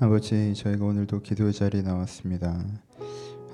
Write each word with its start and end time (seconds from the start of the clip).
아버지, 0.00 0.54
저희가 0.54 0.84
오늘도 0.84 1.22
기도의 1.22 1.52
자리에 1.52 1.82
나왔습니다. 1.82 2.64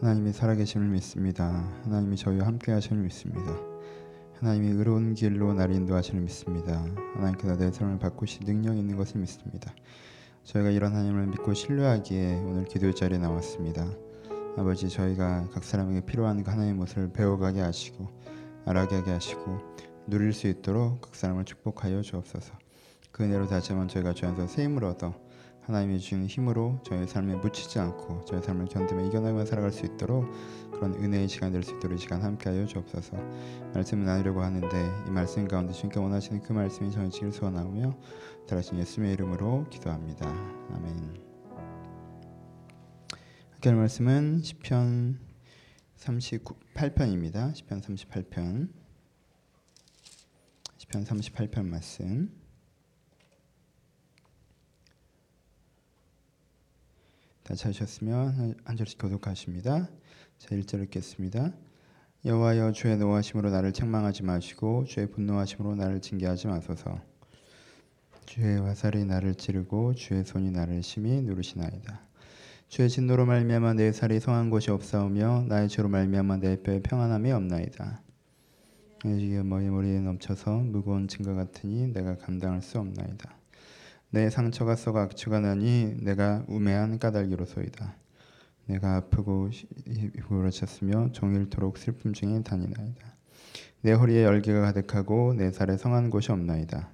하나님이 0.03 0.35
살아계심을 0.35 0.89
믿습니다. 0.89 1.67
하나님이 1.85 2.19
저희와 2.19 2.47
함께 2.47 2.71
하심을 2.73 3.03
믿습니다. 3.05 3.57
하나님이 4.41 4.73
의로운 4.73 5.15
길로 5.15 5.55
나를 5.55 5.75
인도하시는 5.75 6.23
믿습니다. 6.23 6.85
하나님께서 7.15 7.57
내 7.57 7.73
삶을 7.73 7.99
바꾸실 7.99 8.45
능력 8.45 8.77
있는 8.77 8.95
것을 8.99 9.23
믿습니다. 9.23 9.75
저희가 10.43 10.69
이런 10.69 10.93
하나님을 10.93 11.29
믿고 11.29 11.55
신뢰하기에 11.55 12.35
오늘 12.45 12.67
기도의 12.67 12.95
자리에 12.95 13.17
나왔습니다. 13.17 13.89
아버지 14.59 14.91
저희가 14.91 15.49
각 15.51 15.65
사람에게 15.65 16.05
필요한 16.05 16.43
그 16.43 16.51
하나님의 16.51 16.75
모습을 16.75 17.11
배워가게 17.15 17.63
하시고 17.63 18.07
알아게 18.67 18.97
하게 18.97 19.13
하시고 19.13 19.61
누릴 20.07 20.35
수 20.35 20.47
있도록 20.49 21.01
각 21.01 21.15
사람을 21.15 21.47
축복하여 21.47 22.03
주옵소서. 22.03 22.53
그 23.13 23.25
은혜로 23.25 23.47
다시 23.47 23.73
한번 23.73 23.89
저희가 23.89 24.13
주 24.13 24.27
안에서 24.27 24.47
새 24.47 24.65
힘을 24.65 24.85
얻어 24.85 25.15
하나님이 25.67 25.99
주는 25.99 26.27
힘으로 26.27 26.79
저희 26.85 27.07
삶에 27.07 27.37
묻히지 27.37 27.79
않고 27.79 28.25
저희 28.27 28.43
삶을 28.43 28.67
견디며 28.67 29.07
이겨나며 29.07 29.47
살아갈 29.47 29.73
수 29.73 29.87
있도록 29.87 30.31
그런 30.73 30.93
은혜의 30.95 31.29
시간 31.29 31.53
될 31.53 31.63
수 31.63 31.75
있도록 31.75 31.99
이 31.99 32.01
시간 32.01 32.23
함께하여 32.23 32.67
주옵소서. 32.67 33.17
말씀을 33.73 34.05
나누려고 34.05 34.43
하는데 34.43 34.69
이 35.07 35.11
말씀 35.11 35.49
가운데 35.49 35.73
주님께 35.73 35.99
원하시는 35.99 36.43
그 36.43 36.53
말씀이 36.53 36.91
저희 36.91 37.11
지길 37.11 37.33
소원하오며 37.33 37.97
달하신 38.47 38.79
예수님의 38.79 39.15
이름으로 39.15 39.67
기도합니다. 39.71 40.29
아멘. 40.75 41.15
함께 43.53 43.69
할 43.71 43.77
말씀은 43.77 44.43
시편 44.43 45.19
38편입니다. 45.97 47.55
시편 47.55 47.81
38편. 47.81 48.69
시편 50.77 51.05
38편 51.05 51.67
말씀. 51.67 52.44
다 57.45 57.55
찾으셨으면 57.55 58.57
한 58.65 58.77
절씩 58.77 58.99
교독하십니다. 58.99 59.91
자 60.39 60.49
1절 60.49 60.83
읽겠습니다. 60.85 61.53
여호와여 62.25 62.73
주의 62.73 62.97
노하심으로 62.97 63.51
나를 63.51 63.75
책망하지 63.75 64.23
마시고 64.23 64.85
주의 64.85 65.11
분노하심으로 65.11 65.75
나를 65.75 66.01
징계하지 66.01 66.47
마소서. 66.47 66.99
주의 68.25 68.59
화살이 68.59 69.05
나를 69.05 69.35
찌르고 69.35 69.95
주의 69.95 70.25
손이 70.25 70.53
나를 70.53 70.83
심히 70.83 71.21
누르시나이다. 71.21 72.01
주의 72.69 72.89
진노로 72.89 73.27
말미암아 73.27 73.75
내 73.75 73.93
살이 73.93 74.21
성한 74.21 74.49
곳이 74.49 74.71
없사오며 74.71 75.45
나의 75.47 75.69
죄로 75.69 75.91
말미암아 75.91 76.39
내 76.39 76.63
뼈에 76.63 76.81
평안함이 76.81 77.31
없나이다. 77.31 78.01
이게 79.05 79.43
머리 79.43 79.69
머리에 79.69 80.01
넘쳐서 80.01 80.61
무거운 80.61 81.09
짐과 81.09 81.35
같으니 81.35 81.89
내가 81.89 82.17
감당할 82.17 82.63
수 82.63 82.79
없나이다. 82.79 83.44
내 84.15 84.31
상처가 84.31 84.77
썩어 84.77 85.01
악취가 85.01 85.41
나니 85.41 85.97
내가 86.01 86.45
우매한 86.47 87.01
까닭이로소이다. 87.01 87.97
내가 88.67 88.95
아프고 88.95 89.51
후러쳤으며 90.29 91.11
종일토록 91.11 91.79
슬픔 91.79 92.13
중에 92.13 92.45
다니나이다. 92.45 93.17
내 93.81 93.91
허리에 93.91 94.23
열기가 94.23 94.61
가득하고 94.61 95.35
내 95.35 95.51
살에 95.51 95.77
성한 95.77 96.11
곳이 96.11 96.31
없나이다. 96.31 96.91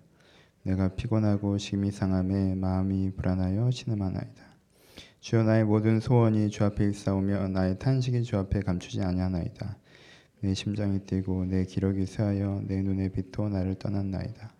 내가 0.63 0.95
피곤하고 0.95 1.59
심히 1.59 1.91
상함에 1.91 2.55
마음이 2.55 3.11
불안하여 3.11 3.71
신음하나이다. 3.71 4.43
주여 5.21 5.43
나의 5.43 5.65
모든 5.65 6.01
소원이 6.01 6.49
주 6.49 6.65
앞에 6.65 6.89
있사오며 6.89 7.49
나의 7.49 7.79
탄식이 7.79 8.23
주 8.23 8.39
앞에 8.39 8.61
감추지 8.61 9.03
아니하나이다. 9.03 9.77
내 10.41 10.55
심장이 10.55 11.01
뛰고 11.01 11.45
내 11.45 11.67
기력이 11.67 12.07
쇠하여 12.07 12.63
내 12.67 12.81
눈의 12.81 13.13
빛도 13.13 13.51
나를 13.51 13.75
떠났나이다. 13.75 14.55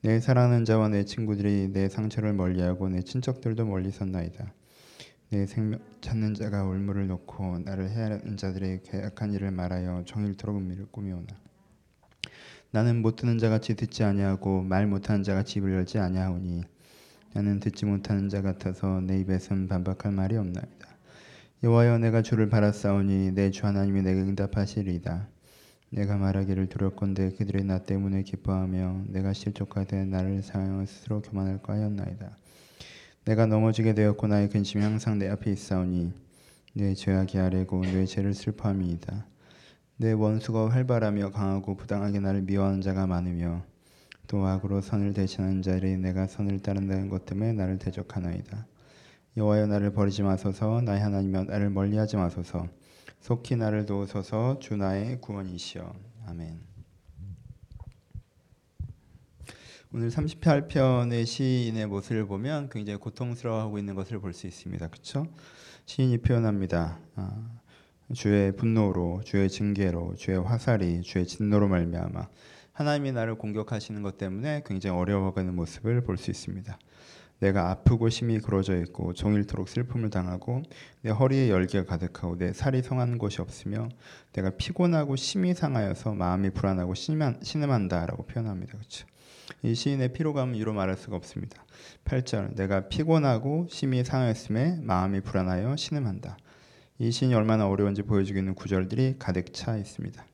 내 0.00 0.20
사랑하는 0.20 0.64
자와 0.64 0.88
내 0.88 1.04
친구들이 1.04 1.72
내 1.72 1.88
상처를 1.88 2.32
멀리하고 2.32 2.88
내 2.88 3.02
친척들도 3.02 3.66
멀리 3.66 3.90
섰나이다. 3.90 4.52
내 5.30 5.46
생명 5.46 5.80
찾는 6.00 6.34
자가 6.34 6.64
올무를 6.64 7.08
놓고 7.08 7.58
나를 7.64 7.90
해하는 7.90 8.36
자들의 8.36 8.82
계약한 8.84 9.32
일을 9.32 9.50
말하여 9.50 10.04
종일토록 10.04 10.56
은미를 10.56 10.86
꾸미오나. 10.90 11.26
나는 12.70 13.02
못 13.02 13.16
듣는 13.16 13.38
자같이 13.38 13.74
듣지 13.74 14.04
아니하고 14.04 14.62
말 14.62 14.86
못하는 14.86 15.22
자같이 15.22 15.58
입을 15.58 15.72
열지 15.72 15.98
아니하오니 15.98 16.62
나는 17.34 17.60
듣지 17.60 17.84
못하는 17.84 18.28
자 18.28 18.40
같아서 18.40 19.00
내 19.00 19.18
입에선 19.20 19.68
반박할 19.68 20.12
말이 20.12 20.36
없나이다. 20.36 20.88
여호와여 21.64 21.98
내가 21.98 22.22
주를 22.22 22.48
바라싸우니 22.48 23.32
내 23.32 23.50
주 23.50 23.66
하나님이 23.66 24.02
내게 24.02 24.20
응답하시리이다. 24.20 25.28
내가 25.90 26.16
말하기를 26.16 26.66
두렵건대 26.68 27.32
그들이 27.32 27.64
나 27.64 27.78
때문에 27.78 28.22
기뻐하며 28.22 29.04
내가 29.08 29.32
실족하되 29.32 30.04
나를 30.04 30.42
사하여 30.42 30.84
스스로 30.86 31.22
교만할까 31.22 31.72
하였나이다. 31.72 32.36
내가 33.24 33.46
넘어지게 33.46 33.94
되었고 33.94 34.26
나의 34.26 34.50
근심이 34.50 34.82
항상 34.82 35.18
내 35.18 35.28
앞에 35.28 35.50
있사오니 35.52 36.12
내 36.74 36.94
죄악이 36.94 37.38
아래고 37.38 37.82
내 37.82 38.04
죄를 38.04 38.34
슬퍼함이이다. 38.34 39.26
내 39.96 40.12
원수가 40.12 40.70
활발하며 40.70 41.30
강하고 41.30 41.76
부당하게 41.76 42.20
나를 42.20 42.42
미워하는 42.42 42.80
자가 42.80 43.06
많으며 43.06 43.64
또 44.26 44.46
악으로 44.46 44.82
선을 44.82 45.14
대신하는 45.14 45.62
자들이 45.62 45.96
내가 45.96 46.26
선을 46.26 46.60
따른다는 46.60 47.08
것 47.08 47.24
때문에 47.24 47.52
나를 47.52 47.78
대적하나이다. 47.78 48.66
여호와여 49.36 49.66
나를 49.66 49.92
버리지 49.92 50.22
마소서 50.22 50.82
나의 50.82 51.00
하나님여 51.00 51.44
나를 51.44 51.70
멀리하지 51.70 52.16
마소서 52.16 52.68
속히 53.20 53.56
나를 53.56 53.86
도우소서 53.86 54.58
주 54.60 54.76
나의 54.76 55.20
구원이시여 55.20 55.92
아멘. 56.26 56.60
오늘 59.92 60.10
38편의 60.10 61.24
시인의 61.24 61.86
모습을 61.86 62.26
보면 62.26 62.68
굉장히 62.68 62.98
고통스러워하고 62.98 63.78
있는 63.78 63.94
것을 63.94 64.20
볼 64.20 64.34
수 64.34 64.46
있습니다. 64.46 64.88
그렇죠? 64.88 65.26
시인이 65.86 66.18
표현합니다. 66.18 66.98
아, 67.16 67.60
주의 68.14 68.54
분노로, 68.54 69.22
주의 69.24 69.48
징계로, 69.48 70.14
주의 70.16 70.38
화살이, 70.38 71.00
주의 71.02 71.26
진노로 71.26 71.68
말미암아 71.68 72.28
하나님이 72.72 73.12
나를 73.12 73.36
공격하시는 73.36 74.02
것 74.02 74.18
때문에 74.18 74.62
굉장히 74.66 74.98
어려워가는 74.98 75.54
모습을 75.54 76.02
볼 76.02 76.18
수 76.18 76.30
있습니다. 76.30 76.78
내가 77.40 77.70
아프고 77.70 78.08
심히 78.08 78.40
그러져 78.40 78.76
있고 78.78 79.12
종일토록 79.12 79.68
슬픔을 79.68 80.10
당하고 80.10 80.62
내 81.02 81.10
허리에 81.10 81.50
열기가 81.50 81.84
가득하고 81.84 82.36
내 82.36 82.52
살이 82.52 82.82
성한 82.82 83.18
곳이 83.18 83.40
없으며 83.40 83.88
내가 84.32 84.50
피곤하고 84.50 85.16
심히 85.16 85.54
상하여서 85.54 86.14
마음이 86.14 86.50
불안하고 86.50 86.94
신음한다라고 86.94 88.24
표현합니다. 88.24 88.72
그렇죠? 88.72 89.06
이 89.62 89.74
시인의 89.74 90.12
피로감은 90.12 90.56
이로 90.56 90.72
말할 90.72 90.96
수가 90.96 91.16
없습니다. 91.16 91.64
8절 92.04 92.54
내가 92.54 92.88
피곤하고 92.88 93.66
심히 93.70 94.04
상하였음에 94.04 94.80
마음이 94.82 95.20
불안하여 95.20 95.76
신음한다. 95.76 96.36
이 96.98 97.10
시인이 97.10 97.34
얼마나 97.34 97.68
어려운지 97.68 98.02
보여주고 98.02 98.38
있는 98.38 98.54
구절들이 98.54 99.16
가득 99.18 99.52
차 99.54 99.76
있습니다. 99.76 100.26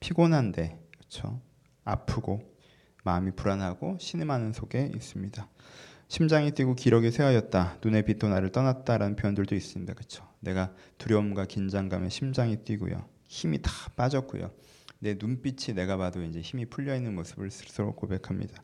피곤한데 0.00 0.78
그렇죠? 0.98 1.40
아프고 1.84 2.42
마음이 3.04 3.30
불안하고 3.32 3.96
신음하는 4.00 4.52
속에 4.52 4.90
있습니다. 4.94 5.48
심장이 6.10 6.50
뛰고 6.50 6.74
기력이 6.74 7.12
쇠하였다. 7.12 7.78
눈의 7.84 8.04
빛도 8.04 8.28
나를 8.28 8.50
떠났다라는 8.50 9.14
표현들도 9.14 9.54
있습니다. 9.54 9.94
그렇죠? 9.94 10.26
내가 10.40 10.74
두려움과 10.98 11.44
긴장감에 11.44 12.08
심장이 12.08 12.56
뛰고요. 12.64 13.08
힘이 13.28 13.62
다 13.62 13.70
빠졌고요. 13.94 14.50
내 14.98 15.14
눈빛이 15.14 15.76
내가 15.76 15.96
봐도 15.96 16.20
이제 16.24 16.40
힘이 16.40 16.66
풀려 16.66 16.96
있는 16.96 17.14
모습을 17.14 17.52
스스로 17.52 17.94
고백합니다. 17.94 18.60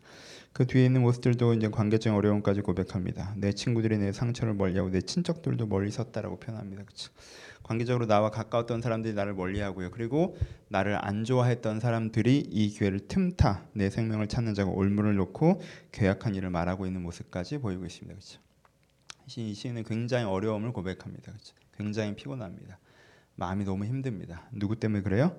그 0.56 0.67
뒤에 0.67 0.87
있는 0.87 1.03
모습들도 1.03 1.53
이제 1.53 1.69
관계적 1.69 2.17
어려움까지 2.17 2.62
고백합니다. 2.62 3.34
내 3.37 3.53
친구들이 3.53 3.99
내 3.99 4.11
상처를 4.11 4.55
멀리하고 4.55 4.89
내 4.89 5.03
친척들도 5.03 5.67
멀리 5.67 5.91
섰다라고 5.91 6.39
표현합니다. 6.39 6.83
그렇죠? 6.84 7.12
관계적으로 7.62 8.06
나와 8.06 8.31
가까웠던 8.31 8.81
사람들이 8.81 9.12
나를 9.12 9.34
멀리하고요. 9.34 9.91
그리고 9.91 10.34
나를 10.69 10.97
안 10.99 11.25
좋아했던 11.25 11.81
사람들이 11.81 12.39
이 12.39 12.71
기회를 12.71 13.00
틈타 13.06 13.66
내 13.75 13.91
생명을 13.91 14.28
찾는 14.28 14.55
자가 14.55 14.71
올무를 14.71 15.16
놓고 15.16 15.61
계약한 15.93 16.34
일을 16.34 16.49
말하고 16.49 16.87
있는 16.87 17.03
모습까지 17.03 17.59
보이고 17.59 17.84
있습니다. 17.84 18.19
그렇죠? 18.19 18.41
이 19.39 19.53
시인은 19.53 19.83
굉장히 19.83 20.25
어려움을 20.25 20.72
고백합니다. 20.72 21.33
그렇죠? 21.33 21.54
굉장히 21.77 22.16
피곤합니다. 22.16 22.78
마음이 23.34 23.66
너무 23.66 23.84
힘듭니다. 23.84 24.48
누구 24.53 24.77
때문에 24.77 25.03
그래요? 25.03 25.39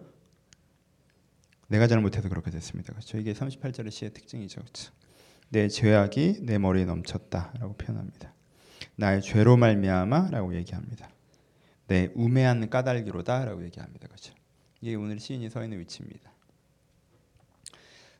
내가 1.69 1.87
잘못해서 1.87 2.29
그렇게 2.29 2.51
됐습니다. 2.51 2.93
그렇죠? 2.93 3.17
이게 3.17 3.33
38절의 3.33 3.89
시의 3.89 4.13
특징이죠. 4.13 4.61
그렇죠? 4.61 4.91
내 5.49 5.67
죄악이 5.67 6.39
내 6.41 6.57
머리에 6.57 6.85
넘쳤다라고 6.85 7.75
표현합니다. 7.77 8.33
나의 8.95 9.21
죄로 9.21 9.57
말미암아라고 9.57 10.55
얘기합니다. 10.55 11.09
내 11.87 12.09
우매한 12.15 12.69
까닭이로다라고 12.69 13.63
얘기합니다. 13.65 14.07
그렇죠? 14.07 14.33
이게 14.81 14.95
오늘 14.95 15.19
시인이 15.19 15.49
서 15.49 15.63
있는 15.63 15.79
위치입니다. 15.79 16.31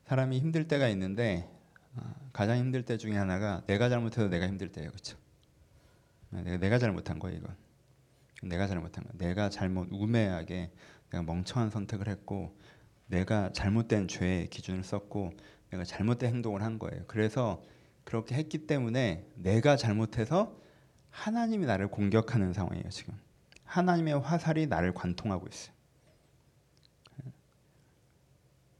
사람이 0.05 0.39
힘들 0.39 0.67
때가 0.67 0.87
있는데 0.89 1.49
어, 1.95 2.01
가장 2.31 2.57
힘들 2.57 2.83
때 2.83 2.97
중에 2.97 3.17
하나가 3.17 3.63
내가 3.67 3.89
잘못해서 3.89 4.29
내가 4.29 4.47
힘들 4.47 4.71
때예요. 4.71 4.89
그렇죠? 4.89 5.17
내가, 6.29 6.57
내가 6.57 6.79
잘못한 6.79 7.19
거예요, 7.19 7.37
이건. 7.37 7.55
내가 8.43 8.67
잘못한 8.67 9.03
거. 9.03 9.09
내가 9.17 9.49
잘못 9.49 9.89
우매하게 9.91 10.71
내가 11.09 11.23
멍청한 11.23 11.69
선택을 11.71 12.07
했고 12.07 12.57
내가 13.07 13.51
잘못된 13.51 14.07
죄의 14.07 14.49
기준을 14.49 14.83
썼고 14.83 15.33
내가 15.69 15.83
잘못된 15.83 16.29
행동을 16.35 16.61
한 16.61 16.79
거예요. 16.79 17.03
그래서 17.07 17.63
그렇게 18.03 18.35
했기 18.35 18.67
때문에 18.67 19.25
내가 19.35 19.75
잘못해서 19.75 20.57
하나님이 21.09 21.65
나를 21.65 21.89
공격하는 21.89 22.53
상황이에요 22.53 22.89
지금. 22.89 23.13
하나님의 23.65 24.19
화살이 24.19 24.67
나를 24.67 24.93
관통하고 24.93 25.47
있어요. 25.47 25.75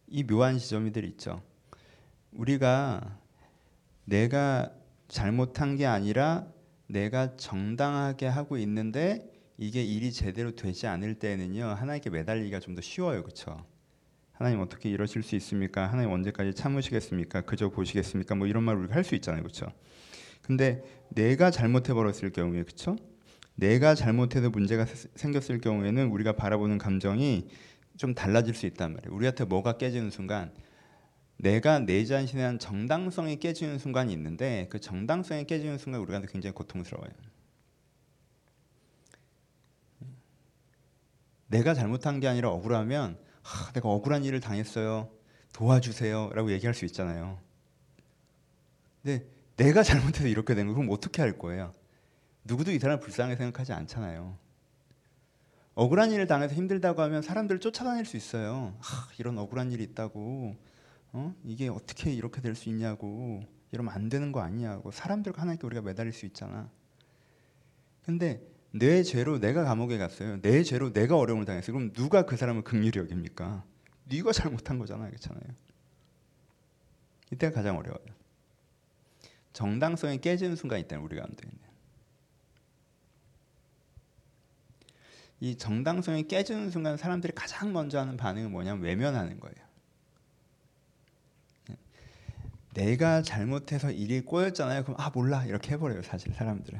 이 0.08 0.24
묘한 0.24 0.58
지점이들 0.58 1.04
있죠. 1.06 1.42
우리가 2.32 3.20
내가 4.06 4.72
잘못한 5.10 5.76
게 5.76 5.86
아니라 5.86 6.48
내가 6.88 7.36
정당하게 7.36 8.28
하고 8.28 8.58
있는데 8.58 9.30
이게 9.58 9.84
일이 9.84 10.14
제대로 10.14 10.56
되지 10.56 10.88
않을 10.88 11.16
때는요 11.20 11.66
하나님께 11.66 12.10
매달리기가 12.10 12.60
좀 12.62 12.76
더 12.76 12.82
쉬워요, 12.82 13.24
그렇죠? 13.24 13.66
하나님 14.38 14.60
어떻게 14.62 14.90
이러실 14.90 15.24
수 15.24 15.36
있습니까? 15.38 15.92
하나님 15.92 16.12
언제까지 16.12 16.54
참으시겠습니까? 16.54 17.42
그저 17.42 17.70
보시겠습니까? 17.70 18.36
뭐 18.36 18.46
이런 18.46 18.64
말 18.64 18.76
우리가 18.76 18.94
할 18.94 19.04
수 19.04 19.16
있잖아요, 19.16 19.42
그렇죠? 19.42 19.66
근데 20.44 20.84
내가 21.10 21.50
잘못해 21.50 21.92
버렸을 21.94 22.32
경우에, 22.32 22.62
그렇죠? 22.62 22.98
내가 23.56 23.96
잘못해서 23.96 24.52
문제가 24.52 24.86
생겼을 25.16 25.60
경우에는 25.60 26.10
우리가 26.10 26.34
바라보는 26.34 26.78
감정이 26.78 27.48
좀 27.98 28.14
달라질 28.14 28.54
수 28.54 28.68
있단 28.68 28.94
말이에요. 28.94 29.16
우리한테 29.16 29.46
뭐가 29.46 29.78
깨지는 29.80 30.12
순간 30.12 30.54
내가 31.38 31.80
내 31.80 32.06
자신에 32.06 32.42
대한 32.42 32.60
정당성이 32.60 33.40
깨지는 33.40 33.80
순간이 33.80 34.14
있는데 34.14 34.68
그 34.70 34.80
정당성이 34.80 35.46
깨지는 35.46 35.80
순간 35.80 36.02
우리가 36.02 36.22
굉장히 36.22 36.54
고통스러워요. 36.54 37.10
내가 41.48 41.74
잘못한 41.74 42.20
게 42.20 42.28
아니라 42.28 42.50
억울하면 42.50 43.18
아, 43.50 43.72
내가 43.74 43.90
억울한 43.90 44.24
일을 44.26 44.40
당했어요. 44.40 45.10
도와주세요라고 45.54 46.52
얘기할 46.52 46.74
수 46.74 46.86
있잖아요. 46.86 47.40
근데 49.02 49.26
내가 49.56 49.84
잘못해서 49.84 50.28
이렇게 50.28 50.54
된 50.54 50.68
거 50.68 50.74
그럼 50.74 50.90
어떻게 50.92 51.22
할 51.22 51.38
거예요? 51.38 51.72
누구도 52.44 52.72
이 52.72 52.80
사람을 52.80 53.00
불쌍하게 53.02 53.36
생각하지 53.38 53.74
않잖아요. 53.74 54.38
억울한 55.76 56.12
일을 56.12 56.28
당해서 56.28 56.56
힘들다고 56.56 57.02
하면 57.04 57.22
사람들을 57.22 57.60
쫓아다닐 57.62 58.06
수 58.06 58.18
있어요. 58.18 58.76
아, 58.82 59.08
이런 59.20 59.38
억울한 59.38 59.72
일이 59.72 59.84
있다고. 59.84 60.56
어? 61.14 61.36
이게 61.46 61.70
어떻게 61.70 62.12
이렇게 62.12 62.42
될 62.42 62.56
수 62.56 62.70
있냐고. 62.70 63.44
이러면 63.72 63.94
안 63.94 64.10
되는 64.10 64.32
거 64.32 64.42
아니냐고. 64.42 64.92
사람들과 64.92 65.42
하나님께 65.42 65.66
우리가 65.68 65.82
매달릴 65.82 66.14
수 66.14 66.26
있잖아. 66.26 66.70
근데 68.06 68.42
내 68.72 69.04
죄로 69.04 69.40
내가 69.40 69.64
감옥에 69.64 69.98
갔어요. 69.98 70.42
내 70.42 70.64
죄로 70.64 70.92
내가 70.94 71.18
어려움을 71.18 71.46
당했어요. 71.46 71.76
그럼 71.76 71.94
누가 71.94 72.24
그 72.26 72.38
사람을 72.38 72.64
긍휼히 72.64 72.92
여깁니까? 72.96 73.64
네가 74.06 74.32
잘못한 74.32 74.78
거잖아. 74.78 75.08
그렇잖아요. 75.08 75.44
이때가 77.32 77.54
가장 77.54 77.78
어려워요. 77.78 78.06
정당성이 79.54 80.20
깨지는 80.22 80.56
순간이 80.56 80.84
있다는 80.84 81.04
우리 81.04 81.18
가운데 81.18 81.44
있는. 81.44 81.68
이 85.40 85.56
정당성이 85.56 86.28
깨지는 86.28 86.72
순간 86.72 86.98
사람들이 86.98 87.34
가장 87.34 87.74
먼저 87.74 88.00
하는 88.00 88.18
반응은 88.18 88.52
뭐냐면 88.52 88.84
외면하는 88.84 89.40
거예요. 89.40 89.68
내가 92.74 93.24
잘못해서 93.24 93.92
일이 93.92 94.22
꼬였잖아요. 94.22 94.84
그럼 94.84 94.98
아 95.00 95.10
몰라 95.10 95.46
이렇게 95.46 95.74
해버려요. 95.74 96.04
사실 96.04 96.34
사람들은. 96.34 96.80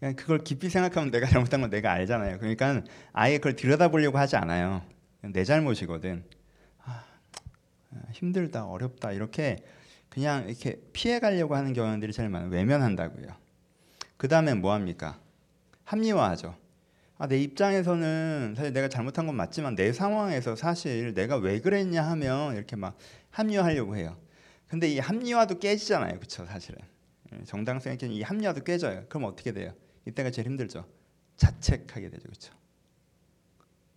그걸 0.00 0.38
깊이 0.44 0.68
생각하면 0.68 1.10
내가 1.10 1.26
잘못한 1.26 1.60
건 1.60 1.70
내가 1.70 1.92
알잖아요. 1.92 2.38
그러니까 2.38 2.82
아예 3.12 3.38
그걸 3.38 3.56
들여다보려고 3.56 4.18
하지 4.18 4.36
않아요. 4.36 4.82
내 5.22 5.44
잘못이거든. 5.44 6.24
아, 6.84 7.04
힘들다, 8.12 8.66
어렵다 8.66 9.12
이렇게 9.12 9.56
그냥 10.08 10.48
이렇게 10.48 10.80
피해 10.92 11.18
가려고 11.18 11.56
하는 11.56 11.72
경우들이 11.72 12.12
제일 12.12 12.28
많아요. 12.28 12.50
외면한다고요. 12.50 13.28
그 14.16 14.28
다음에 14.28 14.54
뭐 14.54 14.72
합니까? 14.72 15.18
합리화하죠. 15.84 16.56
아, 17.18 17.26
내 17.26 17.38
입장에서는 17.38 18.54
사실 18.56 18.72
내가 18.72 18.88
잘못한 18.88 19.26
건 19.26 19.36
맞지만 19.36 19.74
내 19.74 19.92
상황에서 19.92 20.54
사실 20.54 21.14
내가 21.14 21.36
왜 21.36 21.60
그랬냐 21.60 22.02
하면 22.10 22.56
이렇게 22.56 22.76
막 22.76 22.96
합리화하려고 23.30 23.96
해요. 23.96 24.16
근데 24.68 24.88
이 24.88 24.98
합리화도 24.98 25.58
깨지잖아요, 25.58 26.16
그렇죠? 26.16 26.44
사실은 26.44 26.78
예, 27.32 27.44
정당성이 27.44 27.96
깨이 27.96 28.22
합리화도 28.22 28.64
깨져요. 28.64 29.04
그럼 29.08 29.24
어떻게 29.24 29.52
돼요? 29.52 29.72
이때가 30.06 30.30
제일 30.30 30.48
힘들죠. 30.48 30.88
자책하게 31.36 32.10
되죠, 32.10 32.22
그렇죠? 32.22 32.54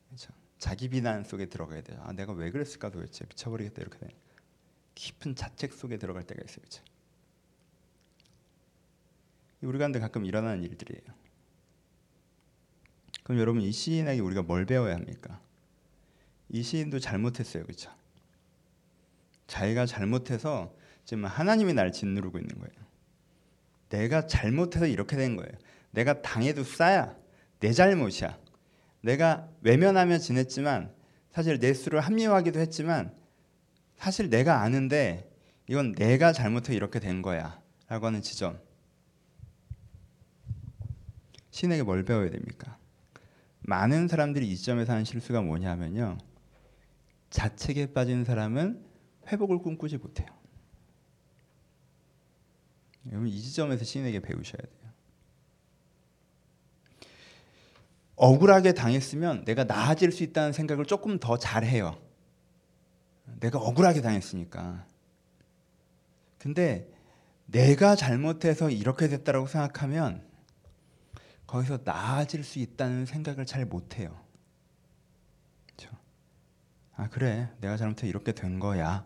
그렇죠? 0.08 0.34
자기 0.58 0.90
비난 0.90 1.24
속에 1.24 1.46
들어가야 1.46 1.82
돼요. 1.82 2.02
아, 2.04 2.12
내가 2.12 2.34
왜 2.34 2.52
그랬을까 2.52 2.90
도대체 2.90 3.26
미쳐버리겠다 3.30 3.82
이렇게 3.82 3.98
돼. 4.00 4.10
깊은 4.96 5.36
자책 5.36 5.74
속에 5.74 5.98
들어갈 5.98 6.24
때가 6.24 6.42
있어요, 6.44 6.58
그렇죠? 6.60 6.84
우리 9.62 9.78
가운데 9.78 10.00
가끔 10.00 10.26
일어나는 10.26 10.64
일들이에요. 10.64 11.04
그럼 13.24 13.40
여러분 13.40 13.62
이 13.62 13.72
시인에게 13.72 14.22
우리가 14.22 14.42
뭘 14.42 14.66
배워야 14.66 14.96
합니까? 14.96 15.40
이 16.50 16.64
시인도 16.64 17.00
잘못했어요, 17.00 17.64
그렇죠? 17.64 17.92
자기가 19.48 19.86
잘못해서 19.86 20.76
지금 21.06 21.26
하나님이 21.26 21.74
날 21.74 21.92
짓누르고 21.92 22.40
있는 22.40 22.58
거예요. 22.60 22.90
내가 23.90 24.28
잘못해서 24.28 24.88
이렇게 24.88 25.16
된 25.16 25.36
거예요. 25.36 25.52
내가 25.92 26.22
당해도 26.22 26.64
싸야 26.64 27.16
내 27.60 27.72
잘못이야. 27.72 28.38
내가 29.02 29.50
외면하며 29.62 30.18
지냈지만 30.20 30.94
사실 31.32 31.60
내 31.60 31.74
수를 31.74 32.02
합리화하기도 32.02 32.60
했지만 32.60 33.14
사실 33.96 34.30
내가 34.30 34.62
아는데 34.62 35.30
이건 35.68 35.94
내가 35.94 36.34
잘못해 36.34 36.74
이렇게 36.74 37.00
된 37.00 37.22
거야라고 37.22 38.06
하는 38.06 38.22
지점. 38.22 38.60
신에게 41.52 41.84
뭘 41.84 42.04
배워야 42.04 42.30
됩니까? 42.30 42.78
많은 43.62 44.08
사람들이 44.08 44.50
이 44.50 44.58
점에서 44.58 44.94
하는 44.94 45.04
실수가 45.04 45.42
뭐냐면요. 45.42 46.18
자책에 47.30 47.94
빠진 47.94 48.24
사람은 48.24 48.84
회복을 49.28 49.60
꿈꾸지 49.60 49.98
못해요. 49.98 50.28
여러분 53.08 53.28
이 53.28 53.42
지점에서 53.42 53.84
신에게 53.84 54.20
배우셔야 54.20 54.62
돼요. 54.62 54.79
억울하게 58.20 58.74
당했으면 58.74 59.46
내가 59.46 59.64
나아질 59.64 60.12
수 60.12 60.24
있다는 60.24 60.52
생각을 60.52 60.86
조금 60.86 61.20
더 61.20 61.38
잘해요. 61.38 61.98
내가 63.40 63.60
억울하게 63.60 64.02
당했으니까. 64.02 64.86
근데 66.38 66.92
내가 67.46 67.96
잘못해서 67.96 68.70
이렇게 68.70 69.08
됐다라고 69.08 69.48
생각하면 69.48 70.28
거기서 71.48 71.80
나아질 71.86 72.44
수 72.44 72.60
있다는 72.60 73.06
생각을 73.06 73.46
잘 73.46 73.66
못해요. 73.66 74.16
아 76.98 77.08
그래 77.08 77.50
내가 77.62 77.78
잘못해 77.78 78.10
이렇게 78.10 78.34
된 78.34 78.60
거야가 78.60 79.06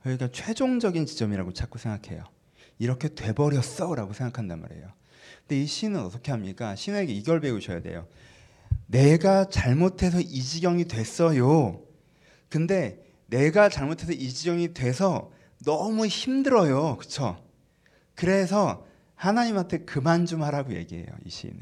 그러니까 0.00 0.28
최종적인 0.32 1.06
지점이라고 1.06 1.52
자꾸 1.52 1.78
생각해요. 1.78 2.24
이렇게 2.78 3.08
돼버렸어라고 3.08 4.12
생각한단 4.12 4.60
말이에요. 4.60 4.88
근데 5.46 5.62
이 5.62 5.66
시는 5.66 6.00
어떻게 6.00 6.32
합니까? 6.32 6.74
신에게 6.74 7.12
이걸 7.12 7.40
배우셔야 7.40 7.80
돼요. 7.80 8.08
내가 8.86 9.48
잘못해서 9.48 10.20
이 10.20 10.42
지경이 10.42 10.86
됐어요. 10.86 11.80
근데 12.48 13.04
내가 13.26 13.68
잘못해서 13.68 14.12
이 14.12 14.28
지경이 14.28 14.74
돼서 14.74 15.30
너무 15.64 16.06
힘들어요. 16.06 16.96
그렇죠? 16.96 17.36
그래서 18.14 18.84
하나님한테 19.14 19.78
그만 19.78 20.26
좀 20.26 20.42
하라고 20.42 20.74
얘기해요. 20.74 21.06
이 21.24 21.30
시인은. 21.30 21.60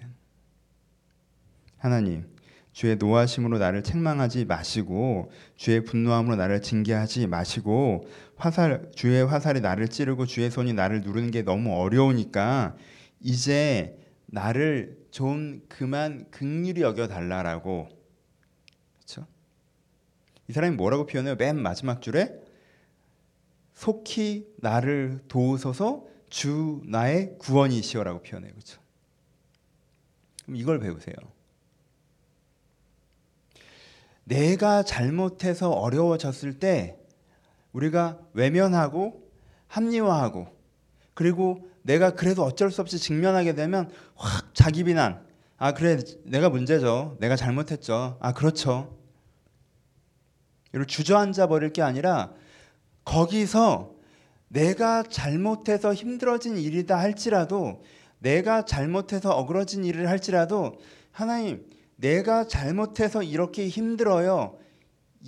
하나님, 1.77 2.27
주의 2.73 2.97
노하심으로 2.97 3.59
나를 3.59 3.83
책망하지 3.83 4.47
마시고 4.47 5.31
주의 5.57 5.85
분노함으로 5.85 6.37
나를 6.37 6.63
징계하지 6.63 7.27
마시고 7.27 8.09
화살 8.37 8.91
주의 8.95 9.25
화살이 9.25 9.61
나를 9.61 9.89
찌르고 9.89 10.27
주의 10.27 10.51
손이 10.51 10.73
나를 10.73 11.03
누르는 11.03 11.31
게 11.31 11.43
너무 11.43 11.75
어려우니까 11.75 12.75
이제 13.25 13.99
나를 14.27 14.99
좀 15.11 15.63
그만 15.69 16.31
극률이 16.31 16.83
여겨 16.83 17.09
달라라고 17.09 17.89
그렇죠? 18.99 19.27
이 20.47 20.53
사람이 20.53 20.77
뭐라고 20.77 21.07
표현해요? 21.07 21.35
맨 21.37 21.59
마지막 21.59 22.03
줄에 22.03 22.39
속히 23.73 24.55
나를 24.59 25.25
도우소서 25.27 26.07
주 26.29 26.83
나의 26.85 27.39
구원이시여라고 27.39 28.23
표현해요. 28.23 28.53
그렇죠? 28.53 28.79
그럼 30.43 30.57
이걸 30.57 30.79
배우세요. 30.79 31.15
내가 34.25 34.83
잘못해서 34.83 35.71
어려워졌을 35.71 36.59
때 36.59 36.99
우리가 37.73 38.21
외면하고 38.35 39.27
합리화하고 39.69 40.47
그리고 41.15 41.74
내가 41.85 42.15
그래도 42.15 42.43
어쩔 42.43 42.71
수 42.71 42.81
없이 42.81 42.99
직면하게 42.99 43.55
되면 43.55 43.91
확 44.17 44.55
자기 44.55 44.85
비난. 44.85 45.23
아 45.59 45.75
그래 45.75 45.99
내가 46.25 46.49
문제죠. 46.49 47.17
내가 47.21 47.37
잘못했죠. 47.37 48.17
아 48.21 48.33
그렇죠. 48.33 48.97
이를 50.73 50.87
주저앉아 50.87 51.47
버릴 51.47 51.73
게 51.73 51.83
아니라 51.83 52.33
거기서 53.05 53.95
내가 54.49 55.03
잘못해서 55.03 55.93
힘들어진 55.93 56.57
일이다 56.57 56.99
할지라도 56.99 57.85
내가 58.19 58.65
잘못해서 58.65 59.31
어그러진 59.31 59.85
일을 59.85 60.09
할지라도 60.09 60.79
하나님 61.13 61.69
내가 61.97 62.49
잘못해서 62.49 63.23
이렇게 63.23 63.69
힘들어요. 63.69 64.59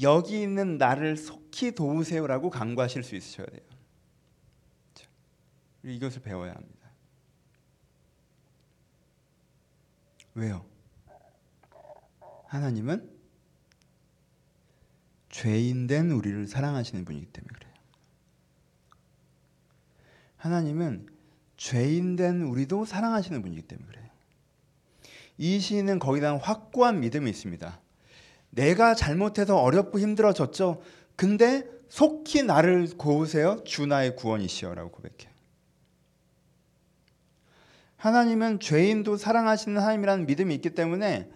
여기 0.01 0.41
있는 0.41 0.79
나를 0.79 1.19
속히 1.19 1.73
도우세요라고 1.73 2.49
간구하실 2.49 3.03
수 3.03 3.15
있으셔야 3.15 3.47
돼요. 3.47 3.76
이것을 5.93 6.23
배워야 6.23 6.53
합니다. 6.53 6.91
왜요? 10.35 10.65
하나님은 12.47 13.11
죄인된 15.31 16.11
우리를 16.11 16.47
사랑하시는 16.47 17.05
분이기 17.05 17.27
때문에 17.27 17.53
그래요. 17.53 17.75
하나님은 20.37 21.09
죄인된 21.57 22.43
우리도 22.43 22.85
사랑하시는 22.85 23.43
분이기 23.43 23.63
때문에 23.63 23.87
그래요. 23.89 24.07
이 25.39 25.59
시인은 25.59 25.99
거기다 25.99 26.37
확고한 26.37 27.01
믿음이 27.01 27.29
있습니다. 27.31 27.81
내가 28.51 28.95
잘못해서 28.95 29.57
어렵고 29.59 29.99
힘들어졌죠. 29.99 30.83
근데 31.15 31.69
속히 31.89 32.43
나를 32.43 32.97
고우세요. 32.97 33.63
주 33.65 33.87
나의 33.87 34.17
구원이시여라고 34.17 34.91
고백해요. 34.91 35.36
하나님은 37.97 38.61
죄인도 38.61 39.17
사랑하시는 39.17 39.81
하나님이라는 39.81 40.27
믿음이 40.27 40.55
있기 40.57 40.71
때문에 40.71 41.29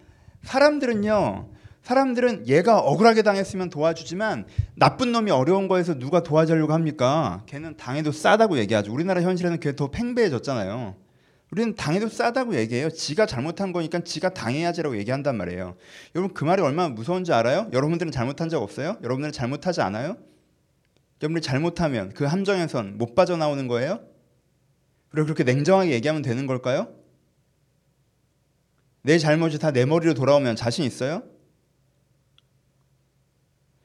사람들은요. 0.43 1.49
사람들은 1.83 2.47
얘가 2.47 2.79
억울하게 2.79 3.23
당했으면 3.23 3.71
도와주지만 3.71 4.47
나쁜 4.75 5.12
놈이 5.12 5.31
어려운 5.31 5.67
거에서 5.67 5.99
누가 5.99 6.23
도와주려고 6.23 6.75
합니까? 6.75 7.43
걔는 7.47 7.76
당해도 7.79 8.12
싸다고 8.12 8.59
얘기하죠. 8.59 8.93
우리나라 8.93 9.23
현실에는 9.23 9.59
그게 9.59 9.75
더 9.75 9.90
팽배해졌잖아요. 9.90 10.95
우리는 11.50 11.75
당해도 11.75 12.09
싸다고 12.09 12.55
얘기해요. 12.55 12.90
지가 12.90 13.26
잘못한 13.26 13.73
거니까 13.73 14.00
지가 14.00 14.35
당해야지라고 14.35 14.99
얘기한단 14.99 15.37
말이에요. 15.37 15.75
여러분 16.14 16.33
그 16.35 16.45
말이 16.45 16.62
얼마나 16.62 16.90
무서운지 16.90 17.33
알아요? 17.33 17.69
여러분들은 17.73 18.12
잘못한 18.12 18.49
적 18.49 18.62
없어요? 18.62 18.97
여러분들은 19.02 19.33
잘못하지 19.33 19.81
않아요? 19.81 20.17
여러분이 21.23 21.40
잘못하면 21.40 22.12
그 22.14 22.25
함정에선 22.25 22.99
못 22.99 23.14
빠져나오는 23.14 23.67
거예요? 23.67 24.00
그리고 25.11 25.26
그렇게 25.26 25.45
냉정하게 25.45 25.93
얘기하면 25.93 26.23
되는 26.23 26.47
걸까요? 26.47 26.88
내 29.02 29.19
잘못이 29.19 29.59
다 29.59 29.73
내 29.73 29.85
머리로 29.85 30.14
돌아오면 30.14 30.57
자신 30.57 30.85
있어요? 30.85 31.23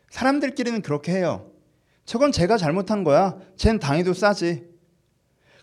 사람들끼리는 0.09 0.81
그렇게 0.81 1.11
해요. 1.13 1.51
저건 2.05 2.31
제가 2.31 2.57
잘못한 2.57 3.03
거야. 3.03 3.37
쟨 3.57 3.79
당해도 3.79 4.13
싸지. 4.13 4.63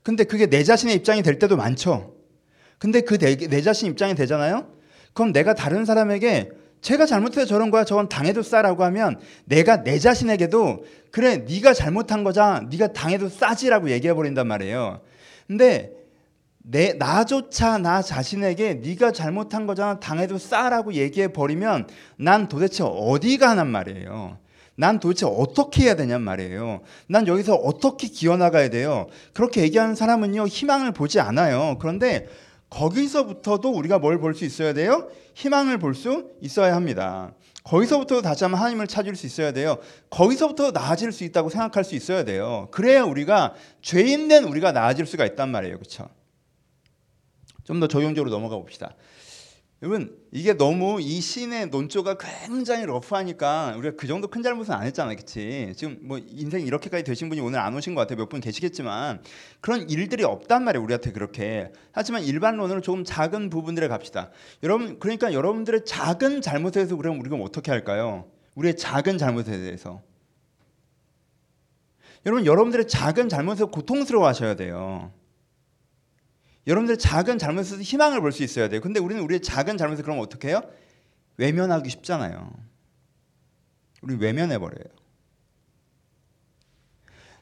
근데 0.02 0.24
그게 0.24 0.46
내 0.46 0.64
자신의 0.64 0.96
입장이 0.96 1.22
될 1.22 1.38
때도 1.38 1.56
많죠. 1.56 2.16
근데 2.78 3.00
그 3.02 3.16
내 3.18 3.60
자신 3.62 3.88
입장이 3.90 4.14
되잖아요. 4.16 4.68
그럼 5.14 5.32
내가 5.32 5.54
다른 5.54 5.84
사람에게 5.84 6.50
제가 6.80 7.06
잘못해서 7.06 7.46
저런 7.46 7.70
거야. 7.70 7.84
저건 7.84 8.08
당해도 8.08 8.42
싸라고 8.42 8.82
하면 8.84 9.20
내가 9.44 9.84
내 9.84 10.00
자신에게도 10.00 10.84
그래 11.12 11.36
네가 11.48 11.74
잘못한 11.74 12.24
거잖아. 12.24 12.66
네가 12.68 12.92
당해도 12.92 13.28
싸지라고 13.28 13.90
얘기해 13.90 14.14
버린단 14.14 14.48
말이에요. 14.48 15.00
근데 15.46 15.92
내 16.64 16.92
나조차 16.92 17.78
나 17.78 18.02
자신에게 18.02 18.74
네가 18.74 19.12
잘못한 19.12 19.66
거잖아. 19.66 19.98
당해도 19.98 20.38
싸라고 20.38 20.94
얘기해 20.94 21.28
버리면 21.32 21.88
난 22.16 22.48
도대체 22.48 22.84
어디 22.84 23.36
가난 23.38 23.68
말이에요. 23.68 24.38
난 24.76 25.00
도대체 25.00 25.26
어떻게 25.26 25.84
해야 25.84 25.96
되냔 25.96 26.22
말이에요. 26.22 26.80
난 27.08 27.26
여기서 27.26 27.54
어떻게 27.54 28.06
기어나가야 28.08 28.70
돼요. 28.70 29.06
그렇게 29.34 29.62
얘기하는 29.62 29.94
사람은요, 29.94 30.46
희망을 30.46 30.92
보지 30.92 31.20
않아요. 31.20 31.76
그런데 31.80 32.26
거기서부터도 32.70 33.70
우리가 33.70 33.98
뭘 33.98 34.18
볼 34.18 34.34
수 34.34 34.44
있어야 34.44 34.72
돼요? 34.72 35.08
희망을 35.34 35.78
볼 35.78 35.94
수 35.94 36.30
있어야 36.40 36.74
합니다. 36.74 37.32
거기서부터 37.64 38.22
다시 38.22 38.44
한번 38.44 38.60
하나님을 38.60 38.86
찾을 38.88 39.14
수 39.14 39.26
있어야 39.26 39.52
돼요. 39.52 39.78
거기서부터 40.10 40.72
나아질 40.72 41.12
수 41.12 41.24
있다고 41.24 41.48
생각할 41.48 41.84
수 41.84 41.94
있어야 41.94 42.24
돼요. 42.24 42.68
그래야 42.72 43.04
우리가 43.04 43.54
죄인 43.82 44.28
된 44.28 44.44
우리가 44.44 44.72
나아질 44.72 45.06
수가 45.06 45.24
있단 45.26 45.48
말이에요. 45.50 45.78
그렇죠? 45.78 46.08
좀 47.64 47.78
더 47.80 47.86
적용적으로 47.86 48.30
넘어가 48.30 48.56
봅시다. 48.56 48.94
여러분 49.82 50.16
이게 50.30 50.52
너무 50.56 51.00
이 51.00 51.20
시인의 51.20 51.66
논조가 51.70 52.16
굉장히 52.16 52.86
러프하니까 52.86 53.74
우리가 53.76 53.96
그 53.96 54.06
정도 54.06 54.28
큰 54.28 54.40
잘못은 54.40 54.72
안 54.72 54.84
했잖아요, 54.84 55.16
그렇지? 55.16 55.72
지금 55.76 55.98
뭐 56.02 56.20
인생 56.28 56.64
이렇게까지 56.64 57.02
되신 57.02 57.28
분이 57.28 57.40
오늘 57.40 57.58
안 57.58 57.74
오신 57.74 57.96
것 57.96 58.02
같아요. 58.02 58.16
몇 58.18 58.28
분 58.28 58.40
계시겠지만 58.40 59.22
그런 59.60 59.90
일들이 59.90 60.22
없단 60.22 60.62
말이에요, 60.64 60.84
우리한테 60.84 61.10
그렇게. 61.10 61.72
하지만 61.90 62.22
일반론으로 62.22 62.80
조금 62.80 63.02
작은 63.02 63.50
부분들에 63.50 63.88
갑시다. 63.88 64.30
여러분 64.62 65.00
그러니까 65.00 65.32
여러분들의 65.32 65.84
작은 65.84 66.42
잘못에 66.42 66.70
대해서 66.72 66.96
그럼 66.96 67.18
우리가 67.18 67.34
어떻게 67.36 67.72
할까요? 67.72 68.26
우리의 68.54 68.76
작은 68.76 69.18
잘못에 69.18 69.44
대해서. 69.44 70.00
여러분 72.24 72.46
여러분들의 72.46 72.86
작은 72.86 73.28
잘못에서 73.28 73.66
고통스러워하셔야 73.66 74.54
돼요. 74.54 75.12
여러분들 76.66 76.98
작은 76.98 77.38
잘못에서 77.38 77.82
희망을 77.82 78.20
볼 78.20 78.32
수 78.32 78.42
있어야 78.42 78.68
돼요. 78.68 78.80
근데 78.80 79.00
우리는 79.00 79.22
우리의 79.22 79.40
작은 79.40 79.76
잘못을 79.76 80.04
그럼 80.04 80.20
어떻게 80.20 80.48
해요? 80.48 80.62
외면하기 81.36 81.88
쉽잖아요. 81.90 82.52
우리 84.02 84.16
외면해 84.16 84.58
버려요. 84.58 84.84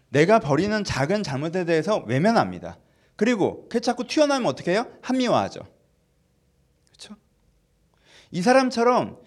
내가 0.08 0.38
버리는 0.40 0.82
작은 0.84 1.22
잘못에 1.22 1.64
대해서 1.64 1.98
외면합니다. 2.06 2.78
그리고 3.16 3.68
그 3.68 3.80
자꾸 3.80 4.06
튀어나오면 4.06 4.48
어떻게 4.48 4.72
해요? 4.72 4.86
합리화하죠. 5.02 5.60
그렇죠? 6.88 7.16
이 8.30 8.42
사람처럼 8.42 9.18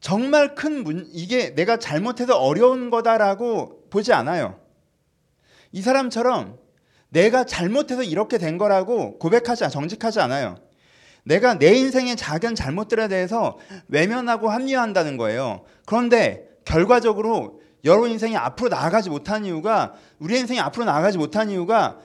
정말 0.00 0.54
큰 0.54 0.84
문, 0.84 1.08
이게 1.12 1.54
내가 1.54 1.78
잘못해서 1.78 2.38
어려운 2.38 2.90
거다라고 2.90 3.88
보지 3.90 4.12
않아요. 4.12 4.60
이 5.72 5.82
사람처럼 5.82 6.58
내가 7.14 7.44
잘못해서 7.44 8.02
이렇게 8.02 8.38
된 8.38 8.58
거라고 8.58 9.18
고백하지 9.18 9.70
정직하지 9.70 10.20
않아요. 10.20 10.56
내가 11.22 11.58
내 11.58 11.72
인생의 11.74 12.16
작은 12.16 12.54
잘못들에 12.56 13.08
대해서 13.08 13.56
외면하고 13.88 14.50
합리화한다는 14.50 15.16
거예요. 15.16 15.62
그런데 15.86 16.48
결과적으로 16.64 17.60
여러분 17.84 18.10
인생이 18.10 18.36
앞으로 18.36 18.68
나아가지 18.68 19.10
못한 19.10 19.44
이유가 19.44 19.94
우리 20.18 20.38
인생이 20.38 20.58
앞으로 20.58 20.84
나아가지 20.86 21.16
못한 21.16 21.50
이유가 21.50 21.98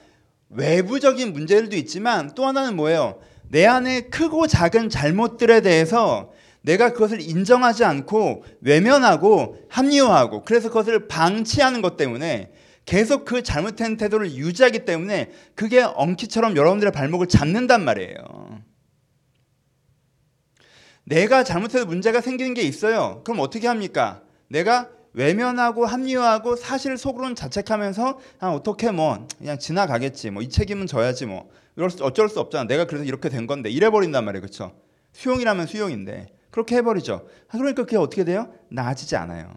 외부적인 0.49 1.33
문제들도 1.33 1.75
있지만 1.77 2.33
또 2.35 2.45
하나는 2.45 2.75
뭐예요? 2.75 3.19
내 3.49 3.65
안에 3.65 4.01
크고 4.09 4.45
작은 4.45 4.89
잘못들에 4.89 5.61
대해서 5.61 6.31
내가 6.61 6.93
그것을 6.93 7.19
인정하지 7.19 7.83
않고 7.83 8.43
외면하고 8.61 9.57
합리화하고 9.69 10.43
그래서 10.43 10.67
그것을 10.67 11.07
방치하는 11.07 11.81
것 11.81 11.97
때문에 11.97 12.51
계속 12.89 13.23
그 13.23 13.43
잘못된 13.43 13.97
태도를 13.97 14.33
유지하기 14.33 14.83
때문에 14.83 15.29
그게 15.53 15.83
엉키처럼 15.83 16.57
여러분들의 16.57 16.91
발목을 16.91 17.27
잡는단 17.27 17.85
말이에요. 17.85 18.63
내가 21.03 21.43
잘못해서 21.43 21.85
문제가 21.85 22.19
생기는 22.19 22.55
게 22.55 22.63
있어요. 22.63 23.21
그럼 23.23 23.41
어떻게 23.41 23.67
합니까? 23.67 24.23
내가 24.47 24.89
외면하고 25.13 25.85
합리화하고 25.85 26.55
사실 26.55 26.97
속으로는 26.97 27.35
자책하면서 27.35 28.19
아, 28.39 28.49
어떻게 28.49 28.89
뭐 28.89 29.27
그냥 29.37 29.59
지나가겠지. 29.59 30.31
뭐 30.31 30.41
이 30.41 30.49
책임은 30.49 30.87
져야지 30.87 31.27
뭐. 31.27 31.47
이럴 31.75 31.91
수, 31.91 32.03
어쩔 32.03 32.27
수 32.27 32.39
없잖아. 32.39 32.63
내가 32.63 32.85
그래서 32.85 33.05
이렇게 33.05 33.29
된 33.29 33.45
건데 33.45 33.69
이래 33.69 33.91
버린단 33.91 34.25
말이에요. 34.25 34.41
그렇죠? 34.41 34.73
수용이라면 35.13 35.67
수용인데 35.67 36.33
그렇게 36.49 36.77
해 36.77 36.81
버리죠. 36.81 37.27
아, 37.49 37.57
그러니까 37.59 37.83
그게 37.83 37.97
어떻게 37.97 38.23
돼요? 38.23 38.51
나아지지 38.69 39.15
않아요. 39.15 39.53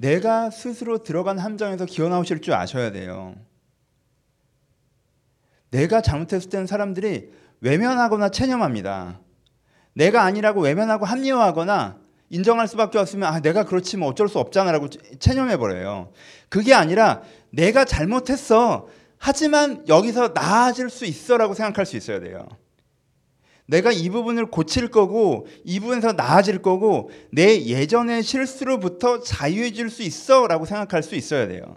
내가 0.00 0.50
스스로 0.50 1.02
들어간 1.02 1.38
함정에서 1.38 1.84
기어나오실 1.84 2.40
줄 2.40 2.54
아셔야 2.54 2.92
돼요. 2.92 3.34
내가 5.70 6.00
잘못했을 6.00 6.50
때는 6.50 6.66
사람들이 6.66 7.30
외면하거나 7.60 8.30
체념합니다. 8.30 9.20
내가 9.92 10.22
아니라고 10.22 10.62
외면하고 10.62 11.04
합리화하거나 11.04 11.98
인정할 12.30 12.68
수밖에 12.68 12.98
없으면 12.98 13.32
아 13.32 13.40
내가 13.40 13.64
그렇지 13.64 13.96
뭐 13.96 14.08
어쩔 14.08 14.28
수 14.28 14.38
없잖아라고 14.38 14.88
체념해 15.18 15.56
버려요. 15.56 16.12
그게 16.48 16.74
아니라 16.74 17.22
내가 17.50 17.84
잘못했어. 17.84 18.86
하지만 19.18 19.84
여기서 19.88 20.28
나아질 20.28 20.90
수 20.90 21.04
있어라고 21.06 21.54
생각할 21.54 21.86
수 21.86 21.96
있어야 21.96 22.20
돼요. 22.20 22.46
내가 23.68 23.92
이 23.92 24.08
부분을 24.08 24.46
고칠 24.46 24.88
거고 24.88 25.46
이 25.62 25.78
부분에서 25.78 26.14
나아질 26.14 26.62
거고 26.62 27.10
내 27.30 27.66
예전의 27.66 28.22
실수로부터 28.22 29.20
자유해질 29.20 29.90
수 29.90 30.02
있어라고 30.02 30.64
생각할 30.64 31.02
수 31.02 31.14
있어야 31.14 31.46
돼요. 31.46 31.76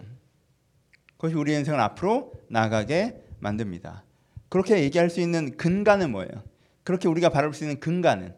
그것이 1.16 1.34
우리 1.34 1.52
인생을 1.52 1.78
앞으로 1.78 2.32
나가게 2.48 3.22
만듭니다. 3.40 4.04
그렇게 4.48 4.82
얘기할 4.82 5.10
수 5.10 5.20
있는 5.20 5.56
근간은 5.58 6.12
뭐예요? 6.12 6.42
그렇게 6.82 7.08
우리가 7.08 7.28
바랄 7.28 7.52
수 7.52 7.64
있는 7.64 7.78
근간은 7.78 8.34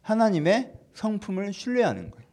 하나님의 0.00 0.72
성품을 0.94 1.52
신뢰하는 1.52 2.10
거예요. 2.10 2.27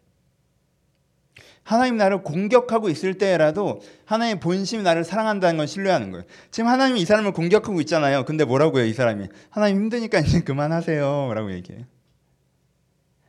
하나님 1.65 1.97
나를 1.97 2.21
공격하고 2.21 2.89
있을 2.89 3.15
때라도 3.15 3.81
하나님의 4.05 4.39
본심이 4.39 4.83
나를 4.83 5.03
사랑한다는 5.03 5.57
걸 5.57 5.67
신뢰하는 5.67 6.11
거예요. 6.11 6.23
지금 6.51 6.69
하나님이 6.69 7.01
이 7.01 7.05
사람을 7.05 7.33
공격하고 7.33 7.81
있잖아요. 7.81 8.23
근데 8.23 8.45
뭐라고 8.45 8.77
해요, 8.77 8.85
이 8.85 8.93
사람이? 8.93 9.27
하나님 9.49 9.77
힘드니까 9.77 10.19
이제 10.19 10.41
그만하세요. 10.41 11.33
라고 11.33 11.51
얘기해요. 11.51 11.83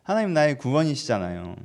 하나님 0.03 0.35
나의 0.35 0.59
구원이시잖아요. 0.59 1.57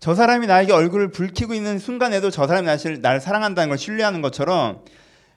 저 0.00 0.14
사람이 0.16 0.48
나에게 0.48 0.72
얼굴을 0.72 1.12
붉히고 1.12 1.54
있는 1.54 1.78
순간에도 1.78 2.30
저 2.30 2.48
사람이 2.48 2.66
나를, 2.66 3.00
나를 3.00 3.20
사랑한다는 3.20 3.68
걸 3.68 3.78
신뢰하는 3.78 4.22
것처럼 4.22 4.84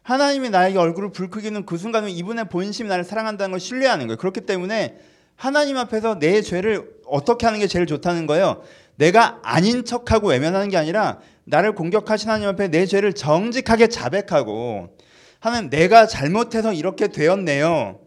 하나님이 0.01 0.49
나에게 0.49 0.79
얼굴을 0.79 1.11
붉히고 1.11 1.41
있는 1.45 1.67
그 1.67 1.77
순간은 1.77 2.09
이분의 2.09 2.49
본심이 2.49 2.89
나를 2.89 3.03
사랑한다는 3.03 3.51
걸 3.51 3.59
신뢰하는 3.59 4.07
거예요. 4.07 4.17
그렇기 4.17 4.41
때문에 4.41 4.97
하나님 5.35 5.77
앞에서 5.77 6.19
내 6.19 6.41
죄를 6.41 7.02
어떻게 7.13 7.45
하는 7.45 7.59
게 7.59 7.67
제일 7.67 7.85
좋다는 7.85 8.25
거예요. 8.25 8.63
내가 8.95 9.39
아닌 9.43 9.85
척하고 9.85 10.29
외면하는 10.29 10.69
게 10.69 10.77
아니라 10.77 11.19
나를 11.45 11.75
공격하신 11.75 12.29
하나님 12.29 12.49
앞에 12.49 12.69
내 12.69 12.85
죄를 12.85 13.13
정직하게 13.13 13.87
자백하고 13.87 14.97
하나님 15.39 15.69
내가 15.69 16.07
잘못해서 16.07 16.73
이렇게 16.73 17.07
되었네요. 17.07 17.99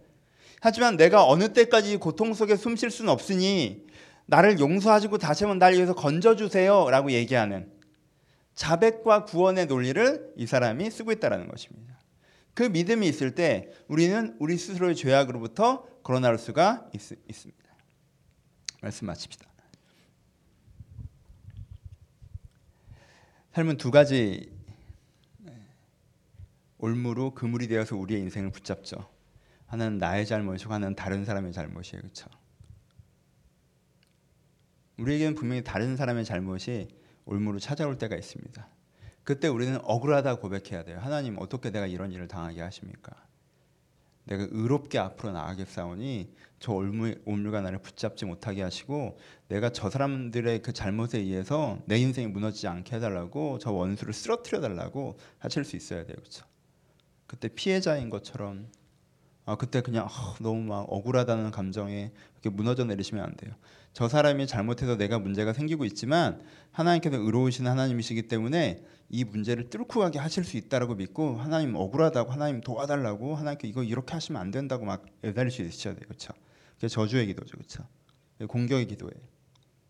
하지만 0.60 0.96
내가 0.96 1.28
어느 1.28 1.52
때까지 1.52 1.98
고통 1.98 2.34
속에 2.34 2.56
숨 2.56 2.74
쉴 2.74 2.90
수는 2.90 3.12
없으니 3.12 3.84
나를 4.26 4.58
용서하시고 4.58 5.18
다시 5.18 5.44
한번 5.44 5.58
날 5.58 5.74
위해서 5.74 5.94
건져주세요 5.94 6.90
라고 6.90 7.12
얘기하는 7.12 7.70
자백과 8.54 9.24
구원의 9.26 9.66
논리를 9.66 10.32
이 10.36 10.46
사람이 10.46 10.90
쓰고 10.90 11.12
있다는 11.12 11.46
것입니다. 11.46 12.00
그 12.54 12.64
믿음이 12.64 13.06
있을 13.06 13.34
때 13.34 13.68
우리는 13.86 14.34
우리 14.40 14.56
스스로의 14.56 14.96
죄악으로부터 14.96 15.84
걸어나올 16.02 16.38
수가 16.38 16.86
있, 16.94 17.00
있습니다. 17.28 17.65
말씀 18.82 19.06
마칩시다. 19.06 19.46
삶은 23.52 23.78
두 23.78 23.90
가지 23.90 24.54
올무로 26.78 27.34
그물이 27.34 27.68
되어서 27.68 27.96
우리의 27.96 28.20
인생을 28.20 28.50
붙잡죠. 28.50 29.08
하나는 29.66 29.98
나의 29.98 30.26
잘못이고 30.26 30.72
하나는 30.72 30.94
다른 30.94 31.24
사람의 31.24 31.52
잘못이에요. 31.52 32.02
그렇죠? 32.02 32.28
우리에게는 34.98 35.34
분명히 35.34 35.64
다른 35.64 35.96
사람의 35.96 36.24
잘못이 36.24 36.88
올무로 37.24 37.58
찾아올 37.58 37.98
때가 37.98 38.16
있습니다. 38.16 38.68
그때 39.24 39.48
우리는 39.48 39.78
억울하다 39.82 40.36
고백해야 40.36 40.84
돼요. 40.84 40.98
하나님 41.00 41.36
어떻게 41.38 41.70
내가 41.70 41.86
이런 41.86 42.12
일을 42.12 42.28
당하게 42.28 42.60
하십니까? 42.62 43.26
내가 44.26 44.46
의롭게 44.50 44.98
앞으로 44.98 45.32
나아가겠사오니 45.32 46.32
저 46.58 46.72
올물, 46.72 47.22
올물과 47.24 47.60
나를 47.60 47.78
붙잡지 47.78 48.24
못하게 48.24 48.62
하시고 48.62 49.18
내가 49.48 49.70
저 49.70 49.88
사람들의 49.88 50.62
그 50.62 50.72
잘못에 50.72 51.18
의해서 51.18 51.78
내 51.86 51.98
인생이 51.98 52.26
무너지지 52.28 52.66
않게 52.66 52.96
해달라고 52.96 53.58
저 53.58 53.72
원수를 53.72 54.12
쓰러뜨려 54.12 54.60
달라고 54.60 55.18
하실 55.38 55.64
수 55.64 55.76
있어야 55.76 56.04
돼요, 56.04 56.16
그렇죠? 56.16 56.44
그때 57.26 57.48
피해자인 57.48 58.10
것처럼 58.10 58.68
아 59.44 59.56
그때 59.56 59.80
그냥 59.80 60.08
아, 60.10 60.34
너무 60.40 60.60
막 60.62 60.86
억울하다는 60.88 61.52
감정에 61.52 62.10
이렇게 62.34 62.50
무너져 62.50 62.84
내리시면 62.84 63.24
안 63.24 63.36
돼요. 63.36 63.54
저 63.96 64.10
사람이 64.10 64.46
잘못해서 64.46 64.98
내가 64.98 65.18
문제가 65.18 65.54
생기고 65.54 65.86
있지만 65.86 66.42
하나님께서 66.70 67.16
의로우신 67.16 67.66
하나님이시기 67.66 68.28
때문에 68.28 68.84
이 69.08 69.24
문제를 69.24 69.70
뚫고 69.70 70.00
가게 70.00 70.18
하실 70.18 70.44
수 70.44 70.58
있다라고 70.58 70.96
믿고 70.96 71.38
하나님 71.38 71.74
억울하다고 71.74 72.30
하나님 72.30 72.60
도와달라고 72.60 73.34
하나님께 73.36 73.66
이거 73.66 73.82
이렇게 73.82 74.12
하시면 74.12 74.38
안 74.38 74.50
된다고 74.50 74.84
막 74.84 75.06
애달릴 75.24 75.50
수 75.50 75.62
있으셔야 75.62 75.94
돼요. 75.94 76.04
그렇죠? 76.08 76.34
그게 76.74 76.88
저주의 76.88 77.24
기도죠. 77.24 77.56
그렇죠? 77.56 77.88
공격의 78.46 78.86
기도예요. 78.88 79.14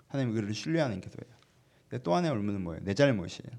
하나님 0.07 0.37
의를 0.37 0.55
신뢰하는 0.55 1.01
기도예요. 1.01 2.01
또 2.05 2.15
하나의 2.15 2.33
올무는 2.33 2.63
뭐예요? 2.63 2.85
내 2.85 2.95
잘못이에요. 2.95 3.59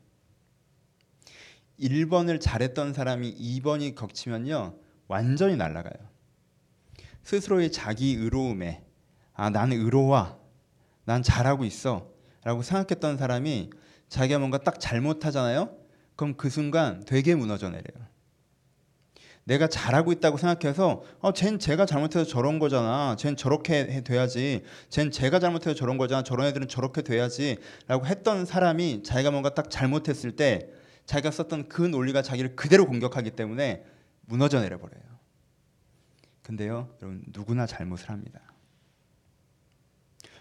1번을 1.77 2.39
잘했던 2.39 2.93
사람이 2.93 3.35
2번이 3.35 3.95
겹치면요. 3.95 4.79
완전히 5.09 5.57
날아가요. 5.57 6.07
스스로의 7.23 7.73
자기 7.73 8.13
의로움에 8.13 8.87
아 9.39 9.51
나는 9.51 9.79
의로워, 9.79 10.36
난 11.07 11.23
잘하고 11.23 11.63
있어 11.63 12.09
라고 12.43 12.61
생각했던 12.61 13.17
사람이 13.17 13.69
자기가 14.09 14.39
뭔가 14.39 14.57
딱 14.57 14.77
잘못하잖아요. 14.77 15.73
그럼 16.17 16.35
그 16.35 16.49
순간 16.49 17.05
되게 17.05 17.33
무너져 17.33 17.69
내려요. 17.69 18.05
내가 19.45 19.67
잘하고 19.67 20.11
있다고 20.11 20.35
생각해서 20.35 21.03
어, 21.21 21.31
쟨 21.31 21.59
제가 21.59 21.85
잘못해서 21.85 22.25
저런 22.25 22.59
거잖아. 22.59 23.15
쟨 23.17 23.37
저렇게 23.37 24.03
돼야지. 24.03 24.63
쟨 24.89 25.09
제가 25.09 25.39
잘못해서 25.39 25.73
저런 25.73 25.97
거잖아. 25.97 26.23
저런 26.23 26.45
애들은 26.47 26.67
저렇게 26.67 27.01
돼야지 27.03 27.57
라고 27.87 28.05
했던 28.05 28.45
사람이 28.45 29.03
자기가 29.03 29.31
뭔가 29.31 29.53
딱 29.53 29.69
잘못했을 29.69 30.35
때 30.35 30.67
자기가 31.05 31.31
썼던 31.31 31.69
그 31.69 31.83
논리가 31.83 32.21
자기를 32.21 32.57
그대로 32.57 32.85
공격하기 32.85 33.31
때문에 33.31 33.85
무너져 34.25 34.59
내려 34.59 34.77
버려요. 34.77 35.03
근데요, 36.41 36.93
여러분 37.01 37.23
누구나 37.27 37.65
잘못을 37.65 38.09
합니다. 38.09 38.41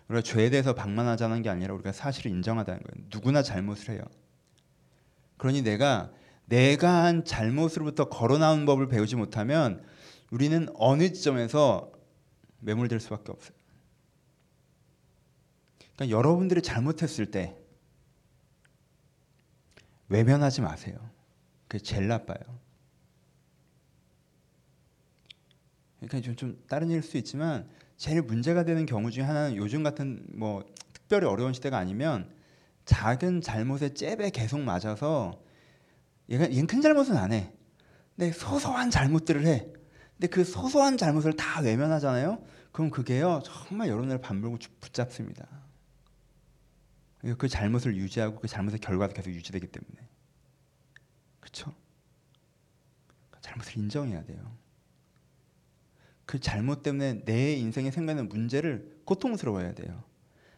우리가 0.08 0.22
죄에 0.22 0.50
대해서 0.50 0.74
방만하자는 0.74 1.42
게 1.42 1.48
아니라 1.48 1.74
우리가 1.74 1.92
사실을 1.92 2.30
인정하다는 2.30 2.80
거예요. 2.80 3.06
누구나 3.12 3.42
잘못을 3.42 3.94
해요. 3.94 4.02
그러니 5.36 5.62
내가 5.62 6.12
내가 6.46 7.04
한 7.04 7.24
잘못으로부터 7.24 8.08
걸어 8.08 8.38
나온 8.38 8.66
법을 8.66 8.88
배우지 8.88 9.16
못하면 9.16 9.84
우리는 10.30 10.68
어느 10.74 11.12
지점에서 11.12 11.92
매몰될 12.60 13.00
수밖에 13.00 13.32
없어요. 13.32 13.56
그러니까 15.96 16.16
여러분들이 16.16 16.62
잘못했을 16.62 17.30
때 17.30 17.56
외면하지 20.08 20.60
마세요. 20.60 20.96
그게 21.66 21.82
제일 21.82 22.06
나빠요. 22.06 22.38
그러니까 25.98 26.20
좀, 26.20 26.36
좀 26.36 26.62
다른 26.68 26.90
일일 26.90 27.02
수 27.02 27.16
있지만 27.16 27.68
제일 27.96 28.22
문제가 28.22 28.64
되는 28.64 28.86
경우 28.86 29.10
중에 29.10 29.24
하나는 29.24 29.56
요즘 29.56 29.82
같은 29.82 30.24
뭐 30.34 30.64
특별히 30.92 31.26
어려운 31.26 31.52
시대가 31.52 31.78
아니면 31.78 32.30
작은 32.84 33.40
잘못에 33.40 33.94
잽에 33.94 34.30
계속 34.30 34.60
맞아서 34.60 35.42
얘가 36.28 36.44
얘는 36.50 36.66
큰 36.66 36.80
잘못은 36.80 37.16
안 37.16 37.32
해. 37.32 37.52
근데 38.14 38.32
소소한 38.32 38.90
잘못들을 38.90 39.46
해. 39.46 39.66
근데 40.12 40.28
그 40.28 40.44
소소한 40.44 40.96
잘못을 40.96 41.34
다 41.34 41.60
외면하잖아요. 41.60 42.42
그럼 42.72 42.90
그게요 42.90 43.42
정말 43.44 43.88
여러분을 43.88 44.20
반물고 44.20 44.58
붙잡습니다. 44.80 45.46
그 47.38 47.48
잘못을 47.48 47.96
유지하고 47.96 48.40
그 48.40 48.46
잘못의 48.46 48.78
결과도 48.78 49.14
계속 49.14 49.30
유지되기 49.30 49.66
때문에 49.68 50.08
그렇죠? 51.40 51.74
잘못을 53.40 53.78
인정해야 53.78 54.24
돼요. 54.24 54.56
그 56.26 56.40
잘못 56.40 56.82
때문에 56.82 57.24
내 57.24 57.54
인생에 57.54 57.90
생기는 57.90 58.28
문제를 58.28 59.00
고통스러워야 59.04 59.74
돼요. 59.74 60.02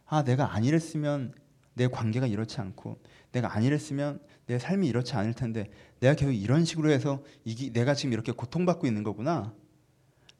아 0.07 0.25
내가 0.25 0.55
안 0.55 0.65
이랬으면 0.65 1.35
내 1.75 1.87
관계가 1.87 2.27
이렇지 2.27 2.61
않고 2.61 3.01
내가 3.31 3.55
안 3.55 3.63
이랬으면 3.63 4.21
내 4.47 4.59
삶이 4.59 4.89
이렇지 4.89 5.15
않을 5.15 5.35
텐데 5.35 5.71
내가 6.01 6.15
계속 6.15 6.33
이런 6.33 6.65
식으로 6.65 6.91
해서 6.91 7.23
이기, 7.45 7.73
내가 7.73 7.95
지금 7.95 8.15
이렇게 8.15 8.33
고통받고 8.33 8.87
있는 8.87 9.03
거구나 9.05 9.55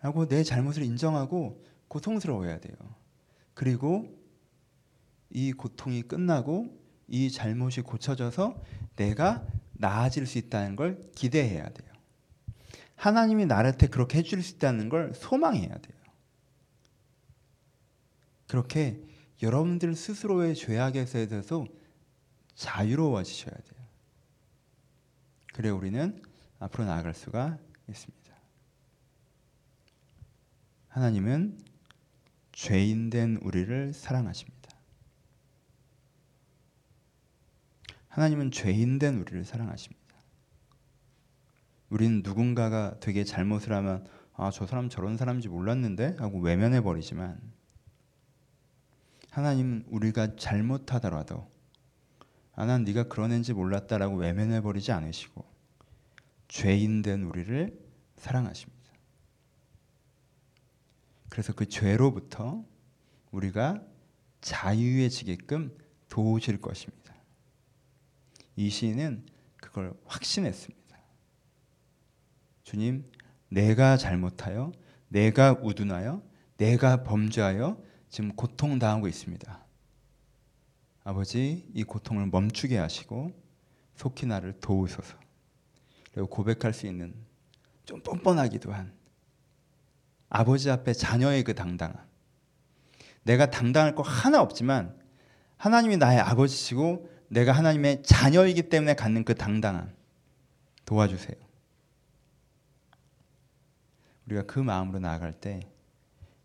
라고 0.01 0.27
내 0.27 0.43
잘못을 0.43 0.83
인정하고 0.83 1.63
고통스러워야 1.89 2.59
돼요. 2.59 2.75
그리고 3.55 4.19
이 5.31 5.53
고통이 5.53 6.03
끝나고 6.03 6.79
이 7.07 7.31
잘못이 7.31 7.83
고쳐져서 7.83 8.63
내가 8.97 9.47
나아질 9.75 10.27
수 10.27 10.39
있다는 10.39 10.77
걸 10.77 11.01
기대해야 11.15 11.69
돼요. 11.69 11.88
하나님이 12.99 13.47
나한테 13.47 13.87
그렇게 13.87 14.19
해줄 14.19 14.43
수 14.43 14.57
있다는 14.57 14.89
걸 14.89 15.15
소망해야 15.15 15.69
돼요. 15.69 15.99
그렇게 18.49 19.01
여러분들 19.41 19.95
스스로의 19.95 20.57
죄악에서 20.57 21.27
대해서 21.27 21.65
자유로워지셔야 22.57 23.55
돼요. 23.55 23.87
그래 25.55 25.71
우리는 25.71 26.21
앞으로 26.59 26.85
나아갈 26.87 27.15
수가 27.15 27.59
있습니다. 27.89 28.35
하나님은 30.89 31.61
죄인된 32.51 33.39
우리를 33.43 33.95
사랑하십니다. 33.95 34.59
하나님은 38.09 38.51
죄인된 38.51 39.19
우리를 39.19 39.45
사랑하십니다. 39.45 39.98
우리는 41.91 42.23
누군가가 42.23 42.97
되게 43.01 43.25
잘못을 43.25 43.73
하면 43.73 44.07
아, 44.35 44.51
저 44.51 44.67
사람 44.67 44.89
저런 44.89 45.17
사람인지 45.17 45.49
몰랐는데 45.49 46.17
하고 46.19 46.41
외면해 46.41 46.81
버리지만 46.81 47.41
하나님은 49.31 49.85
우리가 49.89 50.37
잘못하더라도 50.37 51.51
아, 52.55 52.67
난 52.67 52.85
네가 52.85 53.05
그런 53.05 53.33
애인지 53.33 53.53
몰랐다라고 53.53 54.17
외면해 54.17 54.61
버리지 54.61 54.93
않으시고 54.93 55.45
죄인 56.49 57.03
된 57.03 57.23
우리를 57.23 57.79
사랑하십니다. 58.17 58.79
그래서 61.29 61.53
그 61.53 61.67
죄로부터 61.67 62.65
우리가 63.31 63.83
자유해지게끔 64.41 65.77
도우실 66.09 66.61
것입니다. 66.61 67.15
이 68.57 68.71
시인은 68.71 69.27
그걸 69.57 69.95
확신했습니다. 70.07 70.78
주님, 72.69 73.11
내가 73.49 73.97
잘못하여, 73.97 74.73
내가 75.09 75.53
우둔하여, 75.63 76.23
내가 76.59 77.03
범죄하여 77.03 77.83
지금 78.11 78.37
고통당하고 78.37 79.09
있습니다. 79.09 79.65
아버지, 81.03 81.67
이 81.73 81.83
고통을 81.83 82.27
멈추게 82.27 82.77
하시고 82.77 83.33
속히 83.95 84.27
나를 84.27 84.61
도우소서. 84.61 85.17
그리고 86.13 86.29
고백할 86.29 86.75
수 86.75 86.87
있는 86.87 87.15
좀 87.87 88.03
뻔뻔하기도 88.03 88.71
한 88.71 88.93
아버지 90.29 90.71
앞에 90.71 90.93
자녀의 90.93 91.45
그 91.45 91.55
당당함. 91.55 91.97
내가 93.23 93.51
당당할 93.51 93.95
거 93.95 94.03
하나 94.03 94.43
없지만 94.43 94.95
하나님이 95.57 95.97
나의 95.97 96.21
아버지시고 96.21 97.09
내가 97.29 97.53
하나님의 97.53 98.03
자녀이기 98.03 98.69
때문에 98.69 98.93
갖는 98.93 99.25
그 99.25 99.35
당당함 99.35 99.91
도와주세요. 100.85 101.48
우리가 104.29 104.43
그 104.43 104.61
마음으로 104.61 104.99
나아갈 104.99 105.33
때 105.33 105.61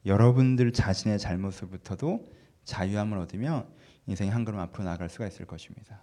여러분들 0.06 0.72
자신의 0.72 1.20
잘못을부터도 1.20 2.26
자유함을 2.64 3.18
얻으며 3.18 3.68
인생이 4.08 4.30
한 4.30 4.46
걸음 4.46 4.60
앞으로 4.60 4.86
나아갈 4.86 5.10
수가 5.10 5.28
있을 5.28 5.46
것입니다. 5.46 6.02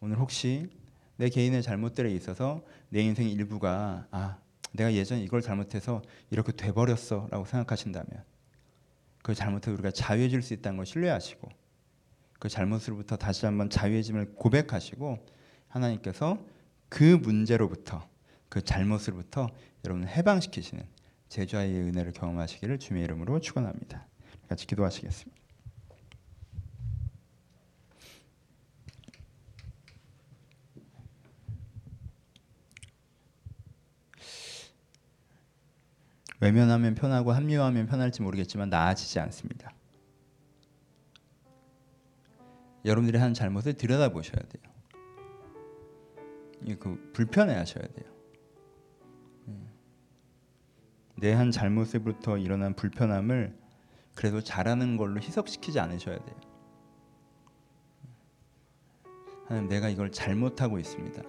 오늘 0.00 0.18
혹시 0.18 0.70
내 1.16 1.28
개인의 1.28 1.62
잘못들에 1.62 2.10
있어서 2.12 2.62
내 2.88 3.02
인생 3.02 3.28
일부가 3.28 4.06
아 4.10 4.38
내가 4.72 4.92
예전에 4.92 5.22
이걸 5.22 5.42
잘못해서 5.42 6.02
이렇게 6.30 6.52
돼버렸어라고 6.52 7.44
생각하신다면 7.44 8.24
그 9.22 9.34
잘못을 9.34 9.74
우리가 9.74 9.90
자유해질 9.90 10.42
수 10.42 10.54
있다는 10.54 10.78
걸 10.78 10.86
신뢰하시고 10.86 11.48
그 12.38 12.48
잘못으로부터 12.48 13.16
다시 13.16 13.44
한번 13.46 13.70
자유해짐을 13.70 14.34
고백하시고 14.34 15.24
하나님께서 15.68 16.44
그 16.88 17.04
문제로부터 17.04 18.08
그 18.48 18.62
잘못으로부터 18.62 19.48
여러분을 19.84 20.08
해방시키시는 20.08 20.84
제주와의 21.32 21.74
은혜를 21.74 22.12
경험하시기를 22.12 22.78
주님의 22.78 23.04
이름으로 23.04 23.40
축원합니다. 23.40 24.06
같이 24.48 24.66
기도하시겠습니다. 24.66 25.40
외면하면 36.40 36.94
편하고 36.94 37.32
합리화하면 37.32 37.86
편할지 37.86 38.20
모르겠지만 38.20 38.68
나아지지 38.68 39.18
않습니다. 39.20 39.72
여러분들이 42.84 43.16
한 43.16 43.32
잘못을 43.32 43.72
들여다보셔야 43.74 44.42
돼요. 44.48 44.62
그 46.78 47.10
불편해하셔야 47.14 47.86
돼요. 47.86 48.11
내 51.22 51.34
한 51.34 51.52
잘못에부터 51.52 52.36
일어난 52.36 52.74
불편함을 52.74 53.56
그래도 54.16 54.40
잘하는 54.40 54.96
걸로 54.96 55.20
희석시키지 55.20 55.78
않으셔야 55.78 56.18
돼요. 56.18 56.36
하나님, 59.46 59.68
내가 59.68 59.88
이걸 59.88 60.10
잘못하고 60.10 60.80
있습니다. 60.80 61.22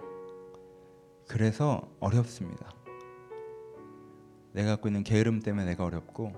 그래서 1.28 1.88
어렵습니다. 2.00 2.74
내가 4.54 4.72
갖고 4.72 4.88
있는 4.88 5.04
게으름 5.04 5.42
때문에 5.42 5.66
내가 5.66 5.86
어렵고 5.86 6.34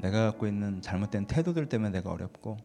내가 0.00 0.30
갖고 0.30 0.46
있는 0.46 0.80
잘못된 0.80 1.26
태도들 1.26 1.68
때문에 1.68 1.90
내가 1.90 2.12
어렵고 2.12 2.56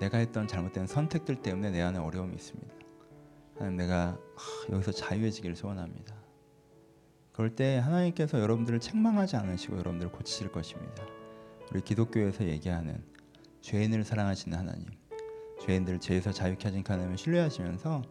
내가 0.00 0.18
했던 0.18 0.46
잘못된 0.46 0.86
선택들 0.86 1.36
때문에 1.36 1.70
내 1.70 1.80
안에 1.80 1.98
어려움이 1.98 2.34
있습니다. 2.34 2.74
하나님 3.56 3.78
내가 3.78 4.18
여기서 4.70 4.92
자유해지기를 4.92 5.56
소원합니다. 5.56 6.19
그럴 7.40 7.56
때 7.56 7.78
하나님께서 7.78 8.38
여러분들을 8.38 8.80
책망하지 8.80 9.36
않으시고 9.36 9.78
여러분들을 9.78 10.12
고치실 10.12 10.52
것입니다. 10.52 11.06
우리 11.72 11.80
기독교에서 11.80 12.44
얘기하는 12.44 13.02
죄인을 13.62 14.04
사랑하시는 14.04 14.58
하나님, 14.58 14.84
죄인들을 15.62 16.00
죄에서 16.00 16.32
자유케 16.32 16.68
하신 16.68 16.84
하나님을 16.86 17.16
신뢰하시면서 17.16 18.02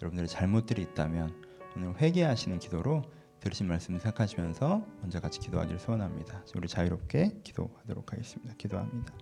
여러분들의 0.00 0.28
잘못들이 0.28 0.82
있다면 0.82 1.34
오늘 1.76 2.00
회개하시는 2.00 2.60
기도로 2.60 3.02
들으신 3.40 3.66
말씀 3.66 3.98
생각하시면서 3.98 4.86
먼저 5.00 5.18
같이 5.18 5.40
기도하기를 5.40 5.80
소원합니다. 5.80 6.44
우리 6.54 6.68
자유롭게 6.68 7.40
기도하도록 7.42 8.12
하겠습니다. 8.12 8.54
기도합니다. 8.58 9.12